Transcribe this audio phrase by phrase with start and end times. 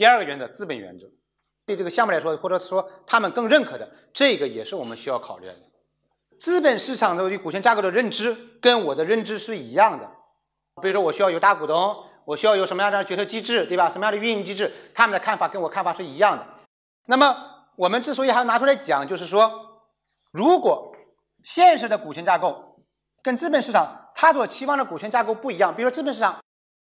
[0.00, 1.06] 第二个原则，资本原则，
[1.66, 5.54] 对这个项目来说，或者说他们更认可的，这个也是我们需要考虑的。
[6.38, 10.10] 资本市场的对股权架构的认知跟我的认知是一样的。
[10.80, 11.94] 比如说，我需要有大股东，
[12.24, 13.90] 我需要有什么样的决策机制，对吧？
[13.90, 14.72] 什么样的运营机制？
[14.94, 16.46] 他们的看法跟我看法是一样的。
[17.04, 17.36] 那么，
[17.76, 19.52] 我们之所以还要拿出来讲，就是说，
[20.32, 20.96] 如果
[21.42, 22.74] 现实的股权架构
[23.22, 26.42] 跟资本市场他所期望的股权架构不一样，比如说资本市场，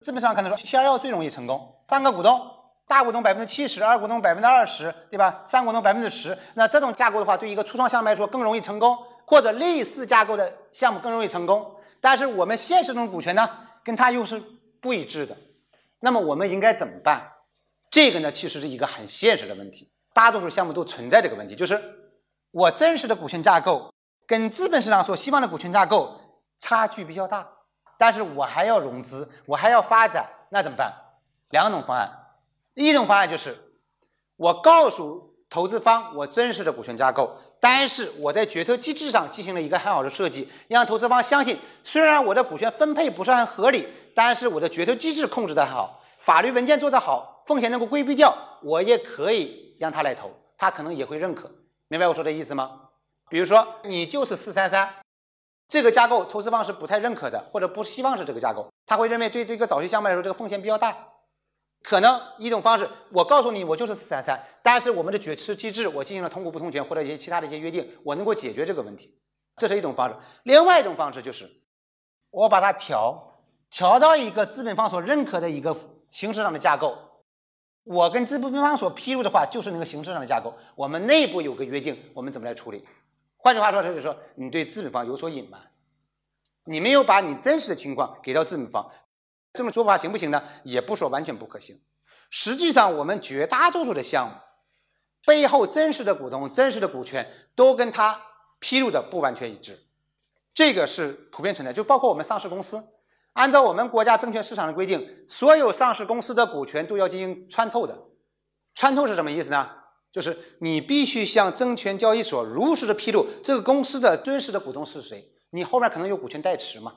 [0.00, 2.40] 资本市场可能说七二幺最容易成功，三个股东，
[2.88, 5.42] 大股东百分之七十，二股东百分之二十，对吧？
[5.44, 11.74] 三股东百分之十，那这种架构的话，对一个初创项目来说更容易成功，或者类似架构的项目更容易成功。
[12.00, 13.48] 但是我们现实中股权呢，
[13.82, 14.40] 跟它又是
[14.80, 15.36] 不一致的，
[15.98, 17.32] 那么我们应该怎么办？
[17.90, 21.82] 这个呢，其实是一个很现实的问题，大多数项目都存在这个问题，就是
[22.52, 23.92] 我真实的股权架构
[24.26, 26.20] 跟资本市场所希望的股权架构
[26.60, 27.48] 差距比较大，
[27.98, 30.92] 但是我还要融资，我还要发展，那怎么办？
[31.50, 32.10] 两种方案，
[32.84, 33.56] 一种方案就是
[34.36, 37.38] 我告诉投资方我真实的股权架构。
[37.58, 51.50] 但是我在决策机制上进行了一个很好的设计，让投资方相信，虽然我的股权分配不是很合理，但是我的决策机制控制的很好，法律文件做得好，风险能够规避掉，我也可以让他来投，他可能也会认可。
[51.88, 52.70] 明白我说的意思吗？
[53.30, 54.94] 比如说你就是四三三，
[55.66, 60.94] 这个架构投资方是不太认可的，或者不希望是这个架构，他会认为对这个早期项目来说这个风险比较大。
[61.86, 69.16] 可能一种方式，我告诉你，我就是四三三，但是我们的决策机制，我进行了同股不同权或者一些其他的一些约定，我能够解决这个问题，
[69.56, 70.16] 这是一种方式。
[70.42, 71.48] 另外一种方式就是，
[72.32, 73.38] 我把它调
[73.70, 75.76] 调到一个资本方所认可的一个
[76.10, 76.98] 形式上的架构，
[77.84, 82.84] 我跟资本方所披露的话就是那个形式上的架构，我们内部有个约定，我们怎么来处理？
[83.36, 85.60] 换句话说，就是说你对资本方有所隐瞒，
[86.64, 88.90] 你没有把你真实的情况给到资本方。
[89.56, 90.42] 这种做法行不行呢？
[90.62, 91.80] 也不说完全不可行。
[92.28, 94.34] 实际上，我们绝大多数的项目
[95.24, 98.20] 背后真实的股东、真实的股权都跟他
[98.60, 99.78] 披露的不完全一致，
[100.54, 101.72] 这个是普遍存在。
[101.72, 102.84] 就包括我们上市公司，
[103.32, 107.96] 按照我们国家证券市场的规定，所有上市公司的股权都要进行穿透的。
[108.74, 109.70] 穿透是什么意思呢？
[110.12, 116.94] 就是你必须向证券交易所如实的披露这个公司的真实的股东是谁，你后面可能有股权代持嘛，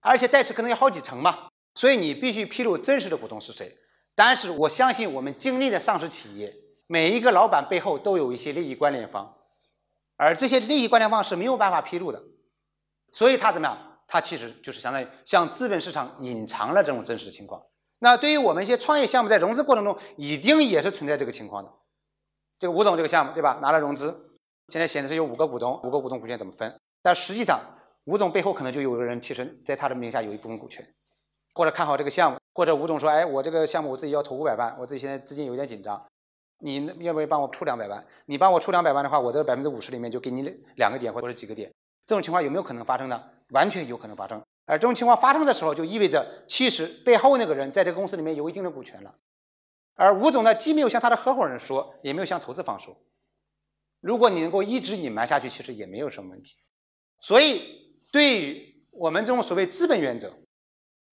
[0.00, 1.47] 而且代持可能有好几层嘛。
[1.78, 3.72] 所以你必须披露真实的股东是谁，
[4.16, 6.52] 但是我相信我们经历的上市企业，
[6.88, 9.32] 每一个老板背后都有一些利益关联方，
[10.16, 12.20] 而这些利益关联方是没有办法披露的，
[13.12, 14.00] 所以他怎么样？
[14.08, 17.62] 他其实就是相当于向资本市场隐藏了这种真实的情况。
[18.00, 21.72] 那对于我们一些创业项目，在融资过程中一定也是存在这个情况的。
[22.58, 23.60] 这个吴总这个项目对吧？
[23.62, 24.32] 拿了融资，
[24.66, 26.76] 现在显示是有五个股东，五个股东股权怎么分？
[27.02, 27.60] 但实际上
[28.06, 30.84] 吴总背后可能就有个人，其实在他的名下有一部分股权。
[31.58, 36.00] 或者看好这个项目，或者吴总说：“哎，我这个项目我自己要投五百万，我自己现在资金有点紧张，
[36.60, 38.06] 你要不要帮我出两百万？
[38.26, 40.42] 你帮我出两百万的话，我这百分之五十里面就给你
[40.76, 41.68] 两个点或者几个点。
[42.06, 43.24] 这种情况有没有可能发生呢？
[43.50, 44.40] 完全有可能发生。
[44.66, 49.16] 而这种情况发生的时候，就意味着其实背后那个人在这个公司里面有一定的股权了。
[49.96, 52.96] 而吴总呢，既没有向他的合伙人说，也没有向投资方说。
[54.00, 56.54] 如果你能够一直隐瞒下去，其实也没有什么问题。
[57.18, 60.32] 所以，对于我们这种所谓资本原则。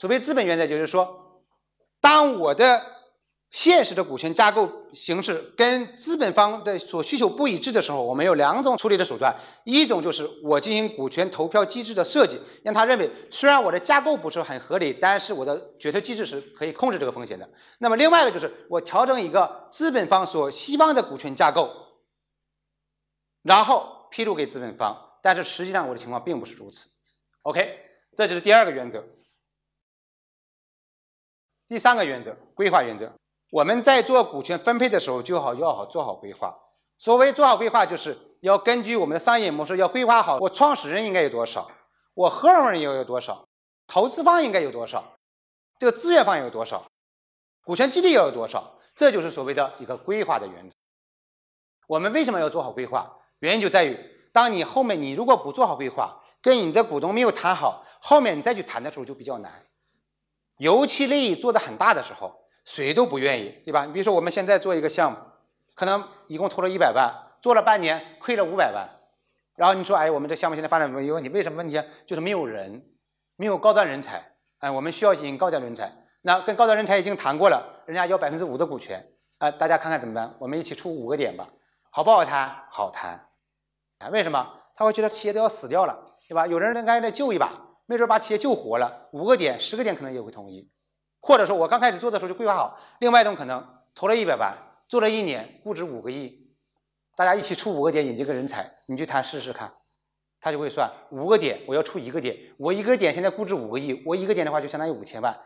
[0.00, 1.42] 所谓资本原则，就是说，
[2.00, 2.86] 当我的
[3.50, 17.46] 现实的股权架构形式跟资本方的所需求不一致的时候，我们有两种处理的手段：一种就是我进行股权投票机制的设计，让他认为虽然我的架构不是很合理，但是我的决策机制是可以控制这个风险的；
[17.78, 21.68] 那么另外一个就是我调整一个资本方所希望的股权架构，
[23.42, 26.88] 然后披露给资本方，但是实际上我的情况并不是如此。
[27.42, 27.80] OK，
[28.16, 29.04] 这就是第二个原则。
[31.70, 33.08] 第三个原则，规划原则。
[33.52, 36.52] 我们在做股权分配的时候，就好要好做好规划。
[36.98, 41.70] 所谓做好规划，就是要根据我们的商业模式，要规划好我创始人应该有多少，
[42.14, 43.46] 我合伙人要有多少，
[43.86, 45.16] 投资方应该有多少，
[45.78, 46.84] 这个资源方有多少，
[47.62, 50.74] 股权激励要有多少，这就是所谓的一个规划的原则。
[51.86, 53.16] 我们为什么要做好规划？
[53.38, 53.96] 原因就在于，
[54.32, 59.64] 当你后面你如果不做好规划，跟你的股东没有谈好，后面你再去谈的时候就比较难。
[60.60, 63.86] 尤其利益做得很大的时候，谁都不愿意，对吧？
[63.86, 65.16] 你比如说我们现在做一个项目，
[65.74, 67.10] 可能一共投了一百万，
[67.40, 68.86] 做了半年亏了五百万，
[69.56, 71.82] 然后你说，哎，我们这项目现在发展有问题，为什么问题？
[72.06, 72.84] 就是没有人，
[73.36, 74.22] 没有高端人才，
[74.58, 75.90] 哎，我们需要引高端人才。
[76.20, 79.02] 那跟高端人才已经谈过了，人家要百分之五的股权，
[79.38, 80.36] 啊，大家看看怎么办？
[80.38, 81.48] 我们一起出五个点吧，
[81.88, 82.66] 好不好谈？
[82.70, 83.28] 好谈，
[84.00, 84.46] 啊，为什么？
[84.74, 85.98] 他会觉得企业都要死掉了，
[86.28, 86.46] 对吧？
[86.46, 87.69] 有人应该来救一把。
[87.90, 90.70] 没准把企业救活了，五个点、十个点可能也会同意，
[91.18, 92.78] 或者说我刚开始做的时候就规划好。
[93.00, 93.66] 另外一种可能，
[93.96, 94.56] 投了一百万，
[94.88, 96.54] 做了一年，估值五个亿，
[97.16, 99.72] 大家一起出五个点引进个人才，你去谈试试看，
[100.38, 105.36] 他就会算五个点，我要出一个点，我一个点现在估值五个亿，我一个点的话就相当于五千万，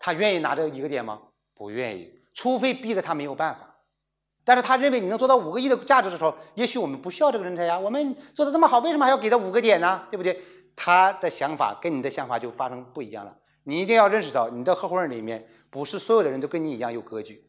[0.00, 1.20] 他愿意拿这一个点吗？
[1.54, 3.76] 不愿意，除非逼得他没有办法。
[4.44, 7.78] 但是他认为你能做到五个亿的价值的时候，也许我们不需要这个人才呀。
[7.78, 10.08] 我们做的这么好，为什么还要给他五个点呢？
[10.10, 10.42] 对不对？
[10.76, 13.36] 他的想法跟你的想法就发生不一样了。
[13.62, 17.44] 你一定要认识到，你的合伙人里面不是所有的人都跟你一样有格局。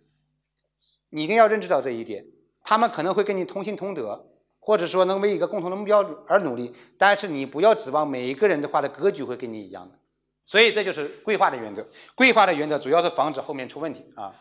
[1.09, 2.25] 你一定要认知到这一点。
[2.63, 6.73] 他们可能会跟你同心同德，或者说能为一个共同的目标而努力。
[6.97, 9.99] 但是你不要指望每一个人的话的格局会跟你一样的。
[10.45, 11.87] 所以这就是规划的原则。
[12.15, 14.33] 规划的原则主要是防止后面出问题啊。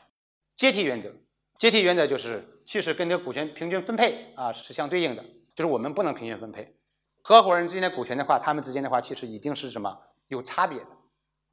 [0.57, 1.11] 阶梯原则。
[1.59, 6.77] 阶梯原则就是，其实跟这股权平均分配啊是相对应的，就是我们不能平均分配。
[7.26, 9.99] 合伙人之间的股权的话，他们之间的话其实一定是什么
[10.29, 10.87] 有差别的。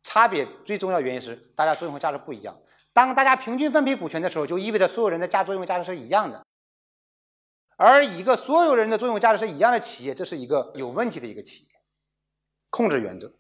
[0.04, 2.60] 差别最重要的原因是大家作用和价值不一样。
[2.92, 6.46] 当大家平均分配股权的时候，就意味着所有人的价作用价值是一样的。
[7.78, 11.70] 而一个所有人的作用价值是一样的企业，这是一个有问题的一个企业。
[12.70, 13.34] 控制原则，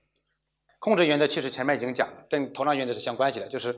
[0.79, 3.77] 控制原则其实前面已经讲了，跟投量原则是相关系的，就是。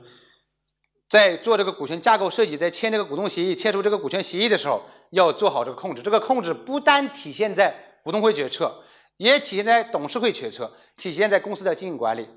[1.06, 6.02] 在做这个股权架构设计，在签这个股东协议、签署这个股权协议的时候，要做好这个控制。
[6.02, 8.84] 这个控制不单体现在股东会决策，
[9.16, 12.28] 也体现在董事会决策，体现在公司的经营管理。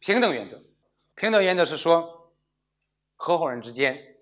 [0.00, 0.60] 平等原则，
[1.14, 2.34] 平等原则是说，
[3.14, 4.16] 合伙人之间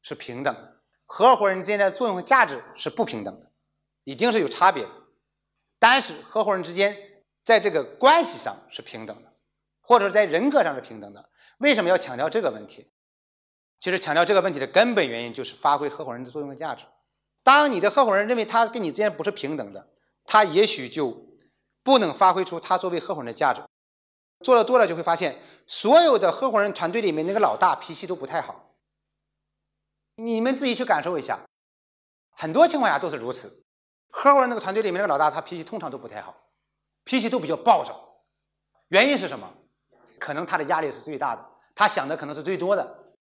[0.00, 3.52] 是平等的，合伙人之间的作用和价值是不平等的，
[4.04, 4.90] 一定是有差别的。
[5.78, 6.96] 但是合伙人之间
[7.44, 9.34] 在这个关系上是平等的，
[9.82, 11.28] 或者在人格上是平等的。
[11.58, 12.90] 为什么要强调这个问题？
[13.78, 16.86] 其实强调这个问题的根本原因就是发挥合伙人的作用和价值。
[17.42, 19.88] 当你的合伙人认为他跟你之间不是平等的，
[20.30, 21.26] 他也许就
[21.82, 23.62] 不能发挥出他作为合伙人的价值。
[24.44, 28.74] 做的多了就会发现，所有的合伙人团队里面那个老大脾气都不太好。
[30.16, 31.40] 你们自己去感受一下，
[32.30, 33.64] 很多情况下都是如此。
[34.10, 36.36] 合伙人那个团队里面那个老大，他脾气通常都不太好，
[37.04, 38.22] 脾气都比较暴躁。
[38.88, 39.50] 原因是什么？
[40.18, 41.42] 可能他的压力是最大的，
[41.74, 43.14] 他想的可能是最多的。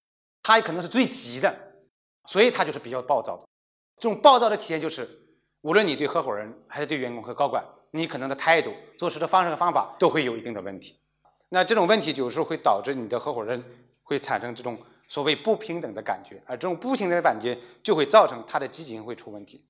[0.43, 1.57] 他也可能是最急的，
[2.25, 3.47] 所以他就是比较暴躁的。
[3.97, 5.26] 这种暴躁的体现就是，
[5.67, 7.61] 无论你对合伙人还是对员工和高管，
[7.91, 10.95] 你可能的态度、做事的方式和方法都会有一定的问题。
[11.49, 13.61] 那这种问题有时候会导致你的合伙人
[14.01, 14.79] 会产生这种
[15.09, 19.65] 所谓不平等的感觉，而这种不平等的感觉就会造成他的积极性会出问题。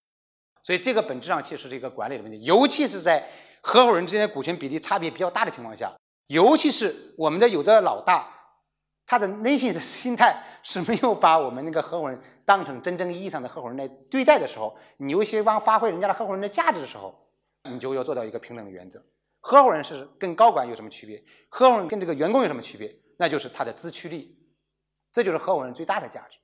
[0.62, 3.28] 所以这个本质上其实是一个管理的问题，尤其是在
[3.62, 5.92] 合伙人之间的股权比例差别比较大的情况下，
[6.28, 8.36] 尤其是我们的有的老大。
[9.10, 17.16] 他的内心的心态是没有把我们那个合伙人当成真正意义上的合伙人来对待的时候，你又希望发挥人家的合伙人的价值的时候，
[17.64, 19.02] 你就要做到一个平等的原则。
[19.40, 21.24] 合伙人是跟高管有什么区别？
[21.48, 22.94] 合伙人跟这个员工有什么区别？
[23.18, 24.38] 那就是他的自驱力，
[25.14, 26.38] 这就是合伙人最大的价值。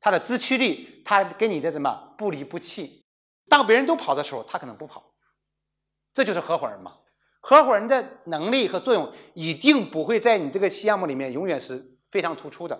[0.00, 3.06] 他的自驱力，他跟你的什么不离不弃。
[3.48, 5.14] 当别人都跑的时候，他可能不跑，
[6.12, 6.98] 这就是合伙人嘛。
[7.40, 11.88] 合伙人的能力和作用一定不会在你这个项目里面永远是。
[12.12, 12.78] 非常突出的，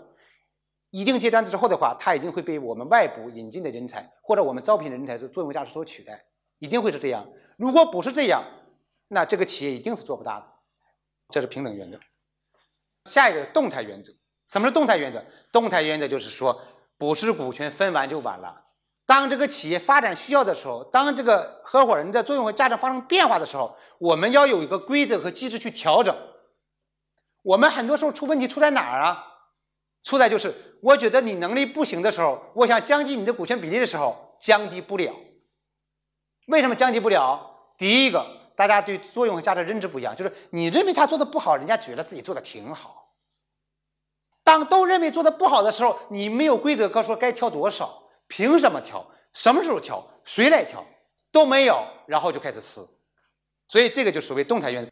[0.93, 6.27] 一定阶段之后的话，它一定会被我们外部引进的人才或者我们招聘的人才的作用价值所取代，
[6.59, 7.27] 一定会是这样。
[7.57, 8.45] 如果不是这样，
[9.09, 10.47] 那这个企业一定是做不大的。
[11.31, 11.99] 这是平等原则。
[13.07, 14.13] 下一个动态原则，
[14.51, 15.25] 什么是动态原则？
[15.51, 16.61] 动态原则就是说，
[16.99, 18.67] 不是股权分完就完了。
[19.07, 26.15] 当这个企业发展需要的时候，当这个合伙人的作用和价值发生变化的时候，我们要有一个规则和机制去调整。
[27.41, 29.25] 我们很多时候出问题出在哪儿啊？
[30.05, 35.15] 出在就是我觉得你能力不行的时候，我想降低你的股权比例的时候，降低不了。
[36.49, 37.73] 为什么降低不了？
[37.79, 43.15] 第一个，大家对作用和价值认知不一样，就是你认为他做的不好，人家觉得自己做的挺好。
[44.43, 49.07] 当都认为做的不好的时候，你没有规则告诉该调多少，凭什么调？
[49.33, 50.05] 什么时候调？
[50.25, 50.85] 谁来调？
[51.31, 52.85] 都没有，然后就开始撕。
[53.69, 54.91] 所以这个就所谓动态原则。